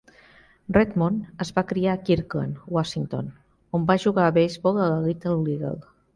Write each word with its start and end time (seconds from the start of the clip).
Redmond 0.77 1.43
es 1.45 1.51
va 1.59 1.63
criar 1.71 1.93
a 1.93 1.99
Kirkland, 2.07 2.57
Washington, 2.77 3.29
on 3.81 3.87
va 3.93 3.99
jugar 4.07 4.27
a 4.31 4.35
beisbol 4.41 4.83
a 4.83 4.91
la 4.95 4.99
Little 5.07 5.39
League. 5.47 5.77